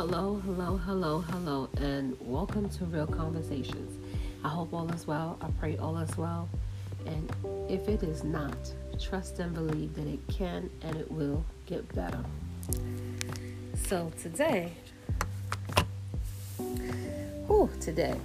[0.00, 3.98] Hello, hello, hello, hello, and welcome to Real Conversations.
[4.42, 5.36] I hope all is well.
[5.42, 6.48] I pray all is well.
[7.04, 7.30] And
[7.68, 8.56] if it is not,
[8.98, 12.24] trust and believe that it can and it will get better.
[13.88, 14.72] So today,
[17.46, 18.18] whew, today,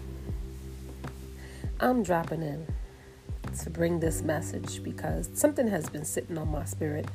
[1.82, 2.66] I'm dropping in
[3.64, 7.08] to bring this message because something has been sitting on my spirit.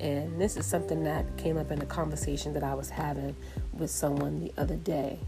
[0.00, 3.34] And this is something that came up in a conversation that I was having
[3.78, 5.18] with someone the other day.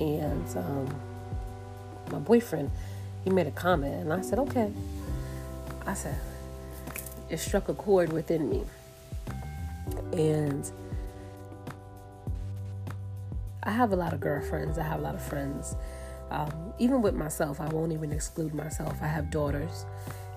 [0.00, 1.00] And um,
[2.10, 2.70] my boyfriend,
[3.24, 4.72] he made a comment, and I said, okay.
[5.86, 6.18] I said,
[7.30, 8.62] it struck a chord within me.
[10.12, 10.70] And
[13.62, 15.76] I have a lot of girlfriends, I have a lot of friends.
[16.30, 18.96] Um, even with myself, I won't even exclude myself.
[19.00, 19.86] I have daughters.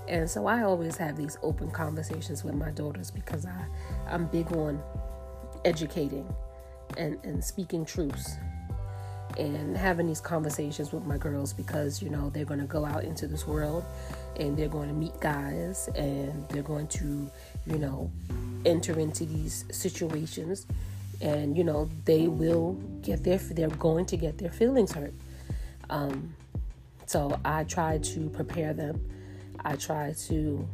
[0.08, 3.66] And so I always have these open conversations with my daughters because I,
[4.10, 4.82] I'm big on
[5.64, 6.28] educating
[6.98, 8.36] and, and speaking truths
[9.38, 13.04] and having these conversations with my girls because you know they're going to go out
[13.04, 13.86] into this world
[14.40, 17.30] and they're going to meet guys and they're going to
[17.66, 18.12] you know
[18.66, 20.66] enter into these situations
[21.22, 25.14] and you know they will get their they're going to get their feelings hurt.
[25.90, 26.36] Um,
[27.06, 29.06] so i try to prepare them.
[29.64, 30.68] I try to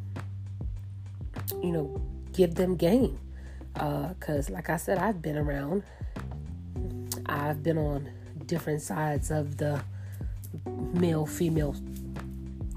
[1.62, 2.02] you know
[2.34, 3.20] give them game
[3.74, 5.84] because uh, like i said i've been around
[7.30, 8.10] i've been on
[8.46, 9.82] different sides of the
[10.94, 11.76] male female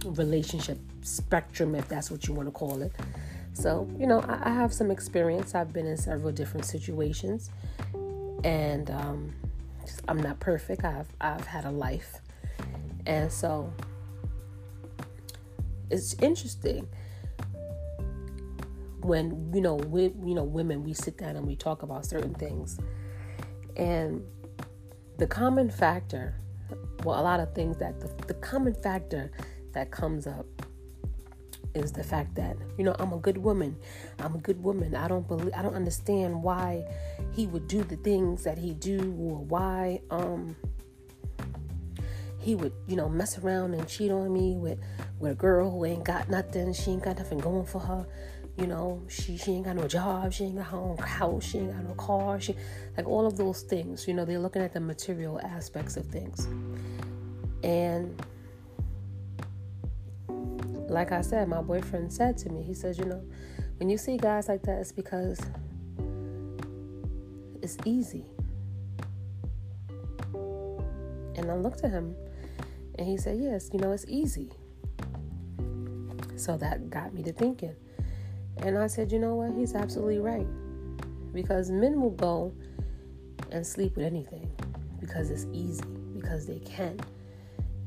[0.05, 2.93] relationship spectrum, if that's what you want to call it.
[3.53, 5.55] So, you know, I, I have some experience.
[5.55, 7.51] I've been in several different situations,
[8.45, 9.35] and um,
[10.09, 10.85] I'm not perfect.
[10.85, 12.21] I've I've had a life,
[13.07, 13.73] and so
[15.91, 16.89] it's interesting
[19.03, 22.35] when you know we you know women we sit down and we talk about certain
[22.35, 22.79] things,
[23.77, 24.25] and
[25.21, 26.35] the common factor,
[27.05, 29.31] well, a lot of things that the, the common factor
[29.75, 30.47] that comes up
[31.75, 33.77] is the fact that you know I'm a good woman.
[34.19, 34.97] I'm a good woman.
[34.97, 36.87] I don't believe I don't understand why
[37.33, 40.57] he would do the things that he do or why um
[42.39, 44.79] he would you know mess around and cheat on me with
[45.19, 46.73] with a girl who ain't got nothing.
[46.73, 48.07] She ain't got nothing going for her.
[48.61, 51.59] You know, she she ain't got no job, she ain't got her own house, she
[51.59, 52.55] ain't got no car, she
[52.95, 54.07] like all of those things.
[54.07, 56.47] You know, they're looking at the material aspects of things.
[57.65, 58.23] And
[60.91, 63.23] like I said, my boyfriend said to me, he says, you know,
[63.79, 65.41] when you see guys like that, it's because
[67.63, 68.27] it's easy.
[70.35, 72.15] And I looked at him
[72.99, 74.51] and he said, Yes, you know, it's easy.
[76.37, 77.75] So that got me to thinking.
[78.59, 79.53] And I said, you know what?
[79.57, 80.47] He's absolutely right.
[81.33, 82.53] Because men will go
[83.51, 84.51] and sleep with anything
[85.01, 85.83] because it's easy,
[86.15, 87.01] because they can.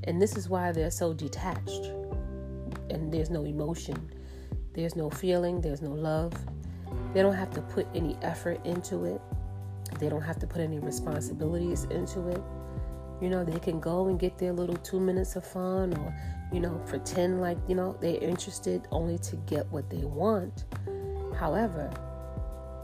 [0.05, 1.91] And this is why they're so detached.
[2.89, 4.11] And there's no emotion,
[4.73, 6.33] there's no feeling, there's no love.
[7.13, 9.21] They don't have to put any effort into it,
[9.99, 12.41] they don't have to put any responsibilities into it.
[13.23, 16.13] You know, they can go and get their little two minutes of fun or
[16.53, 20.65] you know, pretend like, you know, they're interested only to get what they want.
[21.35, 21.91] However,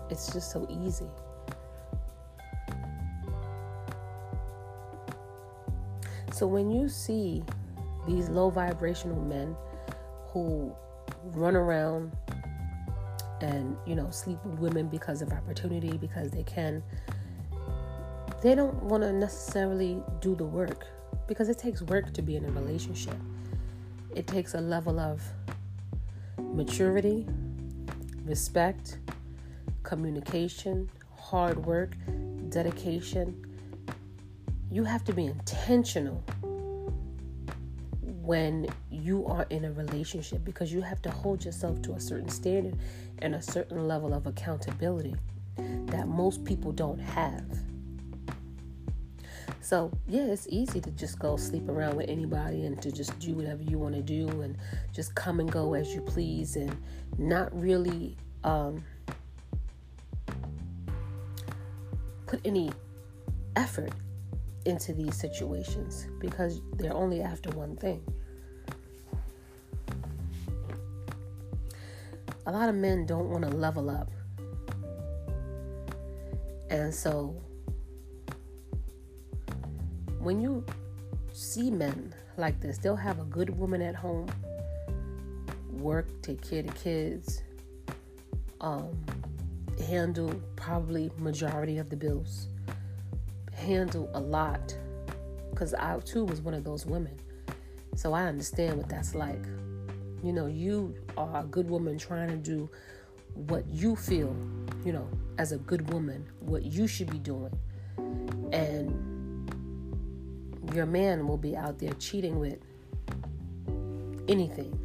[0.09, 1.05] it's just so easy.
[6.33, 7.43] So when you see
[8.07, 9.55] these low vibrational men
[10.29, 10.73] who
[11.25, 12.11] run around
[13.41, 16.81] and, you know, sleep with women because of opportunity, because they can,
[18.41, 20.87] they don't want to necessarily do the work
[21.27, 23.15] because it takes work to be in a relationship
[24.15, 25.21] it takes a level of
[26.37, 27.27] maturity,
[28.25, 28.99] respect,
[29.83, 31.95] communication, hard work,
[32.49, 33.45] dedication.
[34.71, 36.23] You have to be intentional
[38.01, 42.29] when you are in a relationship because you have to hold yourself to a certain
[42.29, 42.77] standard
[43.19, 45.15] and a certain level of accountability
[45.57, 47.45] that most people don't have.
[49.69, 53.33] So, yeah, it's easy to just go sleep around with anybody and to just do
[53.33, 54.57] whatever you want to do and
[54.95, 56.75] just come and go as you please and
[57.19, 58.83] not really um,
[62.25, 62.71] put any
[63.57, 63.91] effort
[64.65, 68.03] into these situations because they're only after one thing.
[72.47, 74.09] A lot of men don't want to level up.
[76.71, 77.39] And so
[80.19, 80.63] when you
[81.33, 84.27] see men like this, they'll have a good woman at home,
[85.71, 87.41] work, take care of the kids,
[88.61, 88.97] um,
[89.87, 92.47] handle probably majority of the bills,
[93.53, 94.75] handle a lot
[95.51, 97.17] because I too was one of those women.
[97.95, 99.45] So I understand what that's like.
[100.23, 102.69] You know, you are a good woman trying to do
[103.33, 104.35] what you feel,
[104.85, 105.07] you know,
[105.37, 107.51] as a good woman, what you should be doing.
[108.51, 109.18] And
[110.73, 112.59] your man will be out there cheating with
[114.27, 114.77] anything.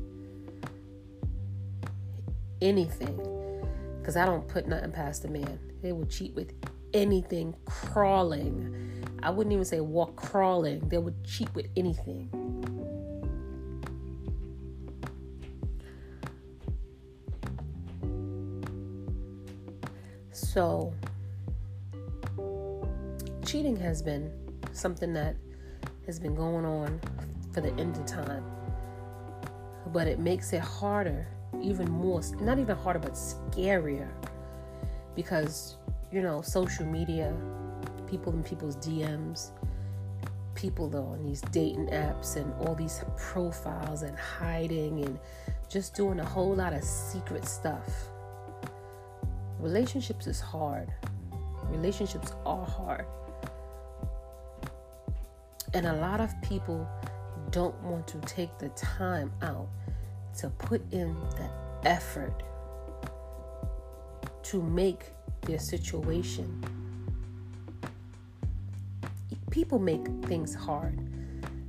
[2.60, 3.16] Anything.
[3.98, 5.58] Because I don't put nothing past a man.
[5.82, 6.52] They will cheat with
[6.92, 9.04] anything crawling.
[9.22, 10.88] I wouldn't even say walk crawling.
[10.88, 12.31] They would cheat with anything.
[20.31, 20.92] So,
[23.44, 24.31] cheating has been
[24.72, 25.36] something that
[26.06, 27.01] has been going on
[27.53, 28.45] for the end of time.
[29.93, 31.27] But it makes it harder,
[31.62, 34.09] even more, not even harder, but scarier.
[35.15, 35.77] Because,
[36.11, 37.35] you know, social media,
[38.06, 39.51] people in people's DMs,
[40.55, 45.19] people though on these dating apps and all these profiles and hiding and
[45.69, 47.89] just doing a whole lot of secret stuff.
[49.59, 50.93] Relationships is hard.
[51.71, 53.06] Relationships are hard.
[55.75, 56.88] And a lot of people
[57.50, 59.69] don't want to take the time out
[60.38, 61.50] to put in the
[61.88, 62.43] effort
[64.44, 65.06] to make
[65.43, 66.62] their situation.
[69.50, 70.99] People make things hard.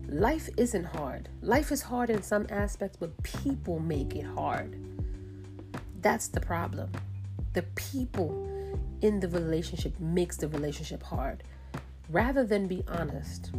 [0.07, 1.29] Life isn't hard.
[1.41, 4.79] Life is hard in some aspects, but people make it hard.
[6.01, 6.91] That's the problem.
[7.53, 8.47] The people
[9.01, 11.43] in the relationship makes the relationship hard.
[12.09, 13.51] Rather than be honest,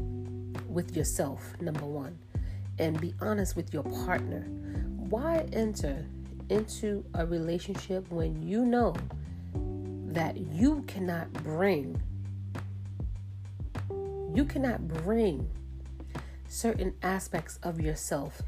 [0.76, 2.18] with yourself, number one,
[2.78, 4.42] and be honest with your partner.
[5.08, 6.04] Why enter
[6.50, 8.94] into a relationship when you know
[10.12, 12.00] that you cannot bring
[14.34, 15.48] you cannot bring
[16.46, 18.42] certain aspects of yourself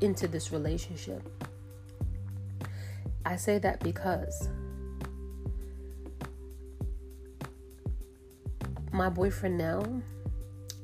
[0.00, 1.22] into this relationship.
[3.24, 4.48] I say that because
[8.90, 9.84] my boyfriend now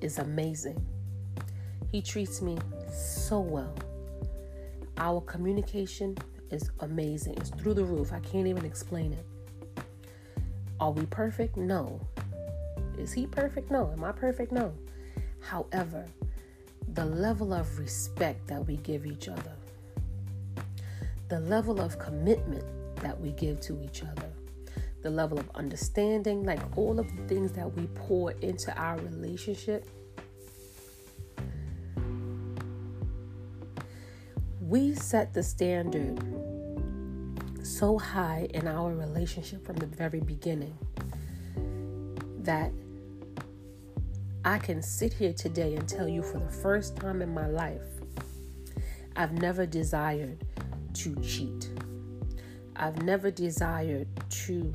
[0.01, 0.85] is amazing.
[1.91, 2.59] He treats me
[2.93, 3.75] so well.
[4.97, 6.17] Our communication
[6.51, 7.35] is amazing.
[7.37, 8.13] It's through the roof.
[8.13, 9.83] I can't even explain it.
[10.81, 11.57] Are we perfect?
[11.57, 12.01] No.
[12.99, 13.71] Is he perfect?
[13.71, 13.91] No.
[13.93, 14.53] Am I perfect?
[14.53, 14.73] No.
[15.41, 16.05] However,
[16.95, 19.53] the level of respect that we give each other,
[21.29, 22.65] the level of commitment
[22.97, 24.29] that we give to each other,
[25.03, 29.89] the level of understanding, like all of the things that we pour into our relationship.
[34.61, 36.19] We set the standard
[37.63, 40.77] so high in our relationship from the very beginning
[42.41, 42.73] that
[44.45, 47.83] I can sit here today and tell you for the first time in my life,
[49.17, 50.45] I've never desired
[50.95, 51.71] to cheat.
[52.75, 54.73] I've never desired to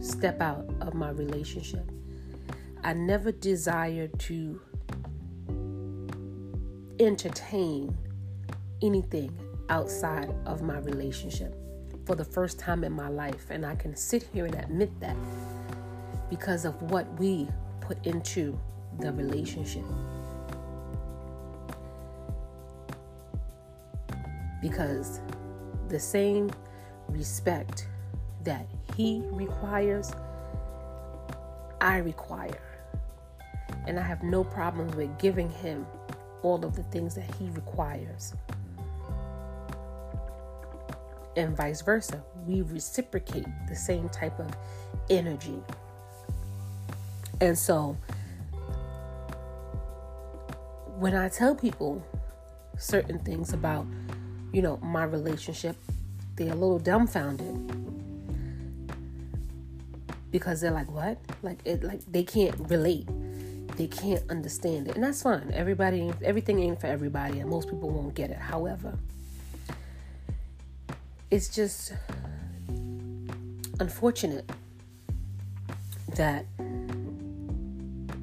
[0.00, 1.88] step out of my relationship.
[2.82, 4.60] I never desired to
[6.98, 7.96] entertain
[8.82, 9.32] anything
[9.68, 11.54] outside of my relationship
[12.06, 13.46] for the first time in my life.
[13.50, 15.16] And I can sit here and admit that
[16.28, 17.48] because of what we
[17.80, 18.58] put into
[18.98, 19.84] the relationship.
[24.60, 25.20] Because
[25.88, 26.50] the same
[27.08, 27.86] respect
[28.44, 28.66] that
[29.00, 30.12] he requires,
[31.80, 32.60] I require.
[33.86, 35.86] And I have no problems with giving him
[36.42, 38.34] all of the things that he requires.
[41.34, 42.22] And vice versa.
[42.46, 44.50] We reciprocate the same type of
[45.08, 45.62] energy.
[47.40, 47.96] And so,
[50.98, 52.04] when I tell people
[52.76, 53.86] certain things about,
[54.52, 55.76] you know, my relationship,
[56.36, 57.89] they're a little dumbfounded
[60.30, 61.18] because they're like, what?
[61.42, 63.08] Like it, like they can't relate.
[63.76, 65.50] They can't understand it, and that's fine.
[65.54, 68.36] Everybody, everything ain't for everybody, and most people won't get it.
[68.36, 68.98] However,
[71.30, 71.94] it's just
[73.78, 74.50] unfortunate
[76.16, 76.44] that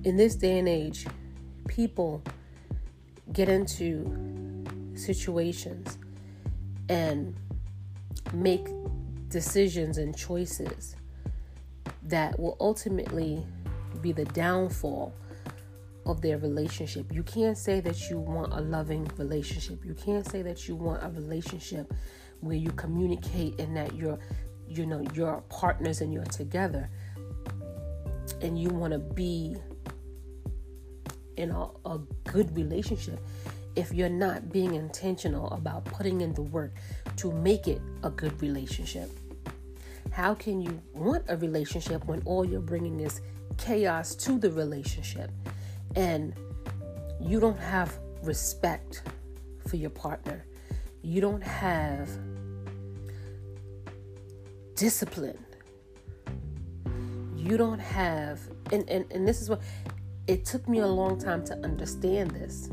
[0.04, 1.08] in this day and age,
[1.68, 2.22] people
[3.34, 4.64] get into
[4.96, 5.98] situations
[6.90, 7.36] and
[8.34, 8.68] make
[9.30, 10.97] decisions and choices
[12.08, 13.46] that will ultimately
[14.02, 15.14] be the downfall
[16.06, 17.14] of their relationship.
[17.14, 19.84] You can't say that you want a loving relationship.
[19.84, 21.94] You can't say that you want a relationship
[22.40, 24.20] where you communicate and that you're
[24.70, 26.90] you know you're partners and you're together
[28.42, 29.56] and you want to be
[31.38, 33.20] in a, a good relationship
[33.76, 36.74] if you're not being intentional about putting in the work
[37.16, 39.10] to make it a good relationship?
[40.18, 43.22] How can you want a relationship when all you're bringing is
[43.58, 45.30] chaos to the relationship
[45.96, 46.34] and
[47.22, 49.04] you don't have respect
[49.68, 50.44] for your partner?
[51.04, 52.10] You don't have
[54.74, 55.38] discipline.
[57.36, 58.40] You don't have,
[58.72, 59.62] and, and, and this is what
[60.26, 62.72] it took me a long time to understand this.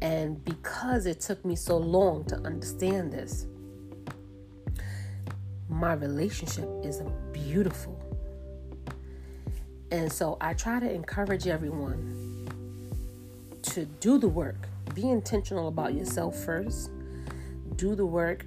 [0.00, 3.48] And because it took me so long to understand this,
[5.68, 8.00] my relationship is beautiful.
[9.90, 12.48] And so I try to encourage everyone
[13.62, 14.68] to do the work.
[14.94, 16.90] Be intentional about yourself first.
[17.76, 18.44] Do the work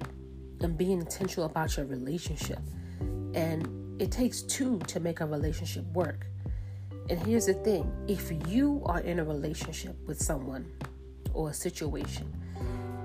[0.60, 2.60] and be intentional about your relationship.
[3.34, 6.26] And it takes two to make a relationship work.
[7.08, 10.70] And here's the thing if you are in a relationship with someone
[11.34, 12.32] or a situation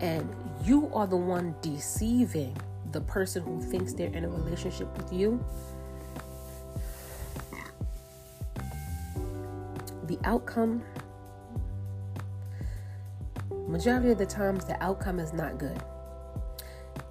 [0.01, 0.29] and
[0.63, 2.55] you are the one deceiving
[2.91, 5.43] the person who thinks they're in a relationship with you,
[10.07, 10.81] the outcome,
[13.67, 15.81] majority of the times, the outcome is not good.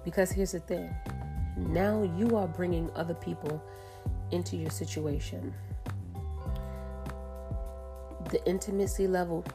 [0.03, 0.93] Because here's the thing
[1.57, 3.61] now you are bringing other people
[4.31, 5.53] into your situation.
[8.29, 9.45] The intimacy level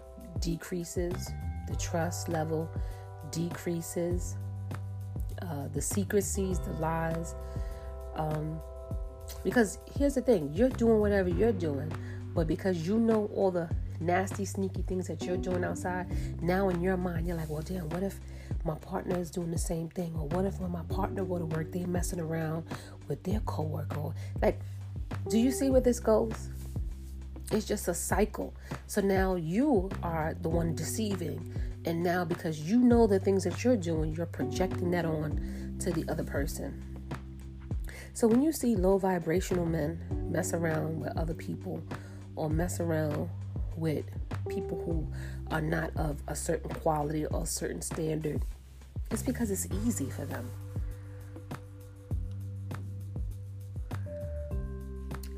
[0.40, 1.30] decreases,
[1.68, 2.68] the trust level
[3.30, 4.36] decreases,
[5.73, 7.35] the secrecies, the lies.
[8.14, 8.61] Um,
[9.45, 11.92] because here's the thing you're doing whatever you're doing,
[12.35, 13.69] but because you know all the
[14.00, 16.07] nasty, sneaky things that you're doing outside,
[16.42, 18.19] now in your mind, you're like, well, damn, what if
[18.64, 20.14] my partner is doing the same thing?
[20.16, 22.64] Or what if when my partner go to work, they messing around
[23.09, 24.12] with their coworker?
[24.40, 24.61] Like,
[25.28, 26.49] do you see where this goes?
[27.50, 28.54] It's just a cycle.
[28.87, 31.54] So now you are the one deceiving.
[31.84, 35.90] And now, because you know the things that you're doing, you're projecting that on to
[35.90, 36.82] the other person.
[38.14, 41.82] So, when you see low vibrational men mess around with other people
[42.36, 43.28] or mess around
[43.76, 44.04] with
[44.48, 45.06] people who
[45.54, 48.42] are not of a certain quality or a certain standard,
[49.10, 50.50] it's because it's easy for them.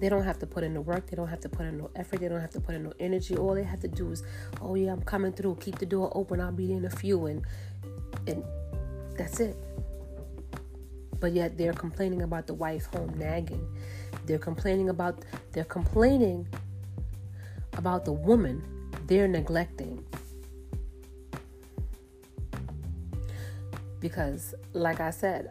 [0.04, 1.06] They don't have to put in the work.
[1.06, 2.20] They don't have to put in no effort.
[2.20, 3.38] They don't have to put in no energy.
[3.38, 4.23] All they have to do is,
[4.61, 5.56] oh yeah, I'm coming through.
[5.62, 6.42] Keep the door open.
[6.42, 7.42] I'll be in a few, and
[8.26, 8.44] and
[9.16, 9.56] that's it.
[11.20, 13.66] But yet they're complaining about the wife home nagging.
[14.26, 16.49] They're complaining about they're complaining
[17.73, 18.62] about the woman
[19.06, 20.04] they're neglecting.
[24.00, 25.49] Because, like I said,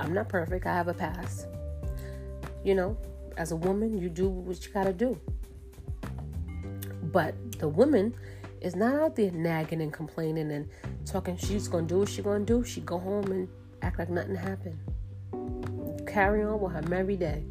[0.00, 0.66] I'm not perfect.
[0.66, 1.46] I have a past.
[2.64, 2.96] You know,
[3.36, 5.18] as a woman, you do what you gotta do.
[7.02, 8.14] But the woman
[8.60, 10.68] is not out there nagging and complaining and
[11.04, 12.64] talking she's gonna do what she's gonna do.
[12.64, 13.48] She go home and
[13.82, 14.78] act like nothing happened.
[16.06, 17.44] Carry on with her merry day.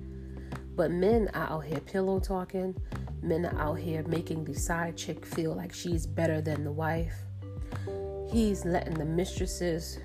[0.75, 2.75] But men are out here pillow talking.
[3.21, 7.13] Men are out here making the side chick feel like she's better than the wife.
[8.29, 9.99] He's letting the mistresses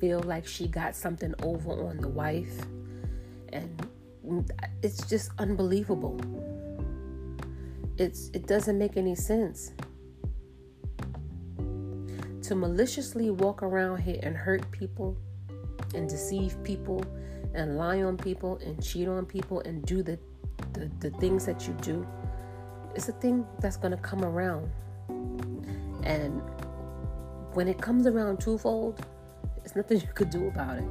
[0.00, 2.62] feel like she got something over on the wife.
[3.52, 3.86] And
[4.82, 6.20] it's just unbelievable.
[7.96, 9.72] It's it doesn't make any sense.
[12.42, 15.16] To maliciously walk around here and hurt people
[15.94, 17.04] and deceive people
[17.54, 20.18] and lie on people and cheat on people and do the
[20.72, 22.06] the, the things that you do
[22.94, 24.70] it's a thing that's gonna come around.
[26.02, 26.42] And
[27.54, 29.04] when it comes around twofold,
[29.64, 30.84] it's nothing you could do about it.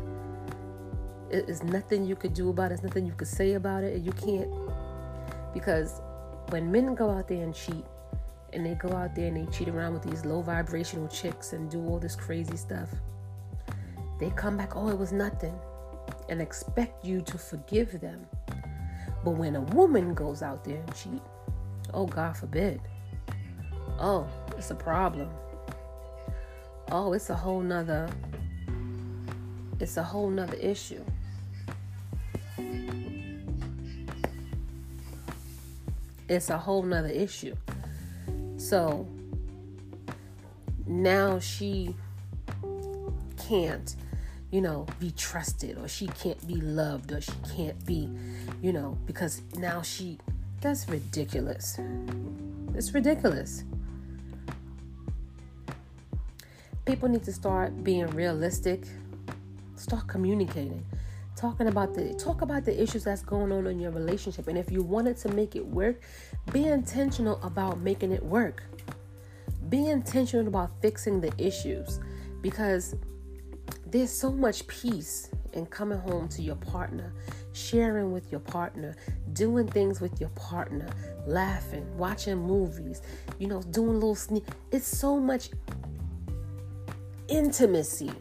[1.31, 2.75] It's nothing you could do about it.
[2.75, 4.01] It's nothing you could say about it.
[4.01, 4.49] You can't.
[5.53, 6.01] Because
[6.49, 7.85] when men go out there and cheat,
[8.53, 11.69] and they go out there and they cheat around with these low vibrational chicks and
[11.69, 12.89] do all this crazy stuff,
[14.19, 15.53] they come back, oh, it was nothing,
[16.29, 18.25] and expect you to forgive them.
[19.23, 21.21] But when a woman goes out there and cheat,
[21.93, 22.81] oh, God forbid,
[23.99, 25.29] oh, it's a problem.
[26.91, 28.09] Oh, it's a whole nother,
[29.79, 31.03] it's a whole nother issue.
[36.29, 37.55] It's a whole nother issue.
[38.57, 39.07] So
[40.85, 41.95] now she
[43.37, 43.95] can't,
[44.51, 48.09] you know, be trusted or she can't be loved or she can't be,
[48.61, 50.19] you know, because now she,
[50.61, 51.79] that's ridiculous.
[52.75, 53.63] It's ridiculous.
[56.85, 58.83] People need to start being realistic,
[59.75, 60.85] start communicating.
[61.39, 64.47] Talking about the talk about the issues that's going on in your relationship.
[64.47, 66.01] And if you wanted to make it work
[66.51, 68.63] be intentional about making it work.
[69.69, 71.99] Be intentional about fixing the issues
[72.41, 72.95] because
[73.85, 77.13] there's so much peace in coming home to your partner
[77.53, 78.95] sharing with your partner
[79.33, 80.87] doing things with your partner
[81.25, 83.01] laughing watching movies
[83.39, 85.49] you know doing little sneak it's so much
[87.27, 88.11] intimacy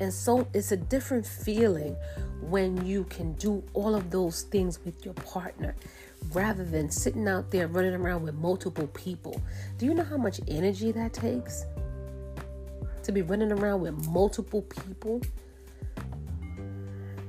[0.00, 1.96] and so it's a different feeling
[2.42, 5.74] when you can do all of those things with your partner
[6.32, 9.40] rather than sitting out there running around with multiple people.
[9.78, 11.64] Do you know how much energy that takes?
[13.04, 15.22] To be running around with multiple people?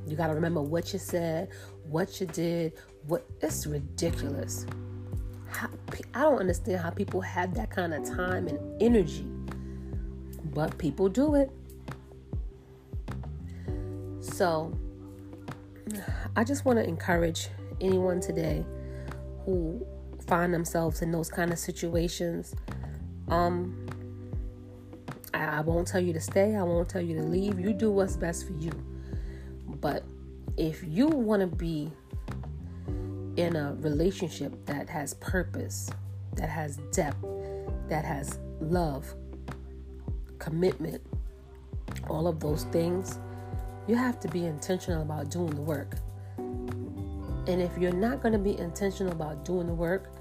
[0.07, 1.49] You got to remember what you said,
[1.87, 2.73] what you did,
[3.07, 4.65] what it's ridiculous.
[5.47, 5.69] How,
[6.13, 9.25] I don't understand how people have that kind of time and energy,
[10.53, 11.51] but people do it.
[14.21, 14.73] So,
[16.35, 17.47] I just want to encourage
[17.81, 18.65] anyone today
[19.45, 19.85] who
[20.27, 22.53] find themselves in those kind of situations.
[23.29, 23.87] Um,
[25.33, 27.59] I, I won't tell you to stay, I won't tell you to leave.
[27.59, 28.71] You do what's best for you.
[29.81, 30.03] But
[30.57, 31.91] if you want to be
[33.37, 35.89] in a relationship that has purpose,
[36.33, 37.25] that has depth,
[37.87, 39.13] that has love,
[40.37, 41.01] commitment,
[42.09, 43.19] all of those things,
[43.89, 45.95] you have to be intentional about doing the work.
[46.37, 50.11] And if you're not going to be intentional about doing the work,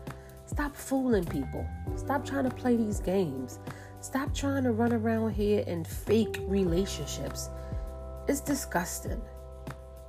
[0.47, 1.69] stop fooling people.
[1.95, 3.59] Stop trying to play these games.
[4.01, 7.51] Stop trying to run around here and fake relationships.
[8.27, 9.21] It's disgusting.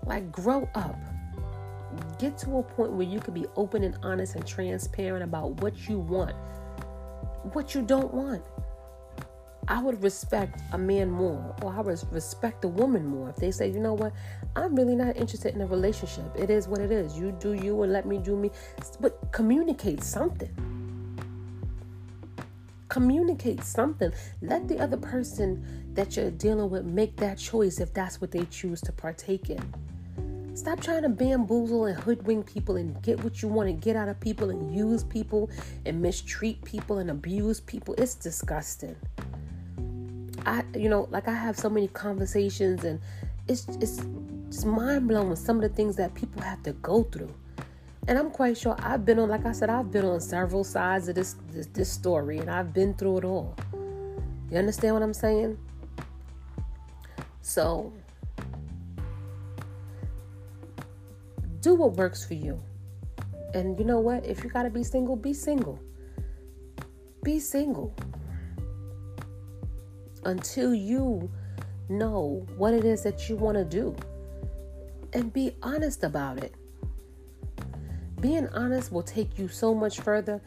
[0.06, 0.96] Like, grow up.
[2.18, 5.90] Get to a point where you can be open and honest and transparent about what
[5.90, 6.36] you want,
[7.52, 8.42] what you don't want.
[9.70, 13.52] I would respect a man more, or I would respect a woman more if they
[13.52, 14.14] say, you know what,
[14.56, 16.26] I'm really not interested in a relationship.
[16.36, 17.16] It is what it is.
[17.16, 18.50] You do you and let me do me.
[19.00, 20.50] But communicate something.
[22.88, 24.12] Communicate something.
[24.42, 28.46] Let the other person that you're dealing with make that choice if that's what they
[28.46, 29.62] choose to partake in.
[30.56, 34.10] Stop trying to bamboozle and hoodwink people and get what you want to get out
[34.10, 35.48] of people and use people
[35.86, 37.94] and mistreat people and abuse people.
[38.00, 38.96] It's disgusting.
[40.46, 43.00] I, you know, like I have so many conversations and
[43.48, 44.02] it's it's
[44.50, 47.34] just mind blowing some of the things that people have to go through.
[48.08, 51.08] And I'm quite sure I've been on, like I said, I've been on several sides
[51.08, 53.56] of this this, this story, and I've been through it all.
[54.50, 55.58] You understand what I'm saying?
[57.42, 57.94] So,
[61.62, 62.62] do what works for you.
[63.54, 64.26] And you know what?
[64.26, 65.80] If you got to be single, be single.
[67.24, 67.94] Be single
[70.26, 71.30] until you
[71.90, 73.96] know what it is that you want to do
[75.14, 76.54] and be honest about it.
[78.22, 80.42] Being honest will take you so much further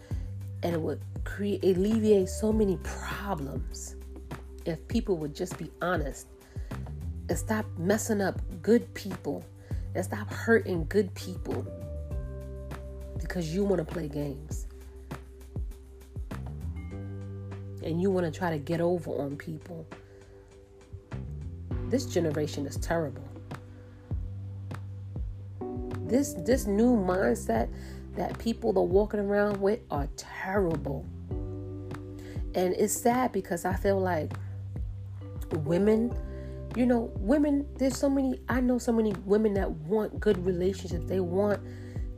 [0.62, 3.96] and it would create alleviate so many problems
[4.66, 6.26] if people would just be honest
[7.28, 9.44] and stop messing up good people
[9.94, 11.66] and stop hurting good people
[13.20, 14.66] because you want to play games.
[17.84, 19.86] And you want to try to get over on people.
[21.88, 23.28] This generation is terrible.
[26.04, 27.68] This this new mindset
[28.16, 31.04] that people are walking around with are terrible.
[32.54, 34.32] And it's sad because I feel like
[35.64, 36.14] women,
[36.76, 41.04] you know, women, there's so many, I know so many women that want good relationships.
[41.06, 41.60] They want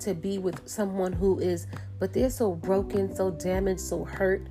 [0.01, 1.67] to be with someone who is,
[2.01, 4.47] but they're so broken, so damaged, so hurt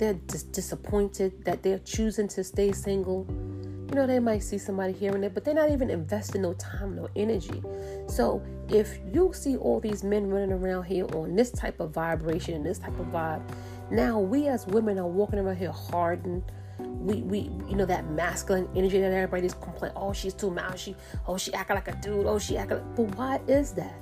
[0.00, 3.26] they're just disappointed that they're choosing to stay single.
[3.28, 6.54] You know, they might see somebody here and it, but they're not even investing no
[6.54, 7.62] time, no energy.
[8.08, 12.54] So if you see all these men running around here on this type of vibration
[12.54, 13.42] and this type of vibe,
[13.90, 16.44] now we as women are walking around here hardened.
[16.78, 19.96] We, we, you know, that masculine energy that everybody's complaining.
[19.98, 20.96] Oh, she's too mousy.
[21.26, 22.24] Oh, oh, she acting like a dude.
[22.26, 22.78] Oh, she acting.
[22.78, 22.96] Like...
[22.96, 24.00] But why is that?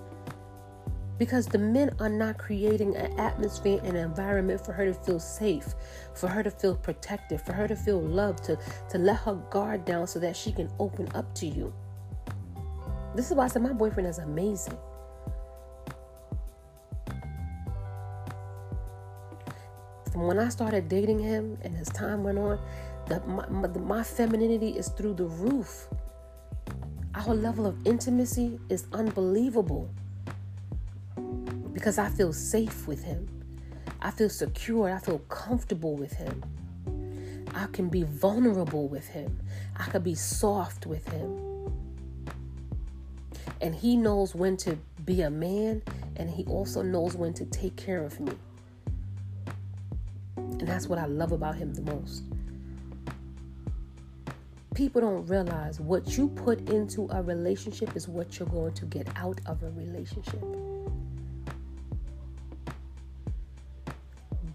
[1.18, 5.18] Because the men are not creating an atmosphere and an environment for her to feel
[5.18, 5.74] safe,
[6.14, 9.84] for her to feel protected, for her to feel loved, to, to let her guard
[9.84, 11.72] down so that she can open up to you.
[13.16, 14.78] This is why I said my boyfriend is amazing.
[20.12, 22.60] From when I started dating him and as time went on,
[23.06, 25.88] the, my, my, my femininity is through the roof.
[27.14, 29.92] Our level of intimacy is unbelievable
[31.78, 33.28] because I feel safe with Him.
[34.02, 34.92] I feel secure.
[34.92, 36.42] I feel comfortable with Him.
[37.54, 39.38] I can be vulnerable with Him.
[39.76, 41.38] I can be soft with Him.
[43.60, 45.80] And he knows when to be a man
[46.16, 48.32] and he also knows when to take care of me.
[50.36, 52.24] And that's what I love about him the most.
[54.74, 59.08] People don't realize what you put into a relationship is what you're going to get
[59.16, 60.44] out of a relationship.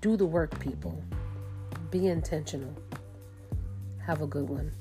[0.04, 1.02] Do the work, people.
[1.90, 2.76] Be intentional.
[4.06, 4.74] Have a good one.